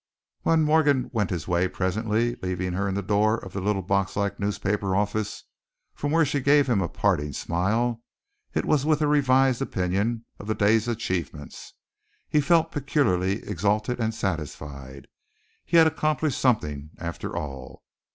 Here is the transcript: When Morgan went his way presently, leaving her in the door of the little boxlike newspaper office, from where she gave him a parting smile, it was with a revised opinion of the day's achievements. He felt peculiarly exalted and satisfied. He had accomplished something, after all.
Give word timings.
When 0.41 0.63
Morgan 0.63 1.11
went 1.13 1.29
his 1.29 1.47
way 1.47 1.67
presently, 1.67 2.33
leaving 2.41 2.73
her 2.73 2.87
in 2.89 2.95
the 2.95 3.03
door 3.03 3.37
of 3.37 3.53
the 3.53 3.61
little 3.61 3.83
boxlike 3.83 4.39
newspaper 4.39 4.95
office, 4.95 5.43
from 5.93 6.09
where 6.09 6.25
she 6.25 6.39
gave 6.39 6.65
him 6.67 6.81
a 6.81 6.89
parting 6.89 7.33
smile, 7.33 8.01
it 8.55 8.65
was 8.65 8.83
with 8.83 9.03
a 9.03 9.07
revised 9.07 9.61
opinion 9.61 10.25
of 10.39 10.47
the 10.47 10.55
day's 10.55 10.87
achievements. 10.87 11.75
He 12.27 12.41
felt 12.41 12.71
peculiarly 12.71 13.47
exalted 13.47 13.99
and 13.99 14.11
satisfied. 14.11 15.07
He 15.67 15.77
had 15.77 15.85
accomplished 15.85 16.41
something, 16.41 16.89
after 16.97 17.37
all. 17.37 17.83